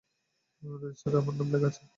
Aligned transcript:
রেজিস্টারে 0.63 1.17
আমার 1.17 1.33
নাম 1.35 1.47
লেখা 1.53 1.67
আছে। 1.67 1.83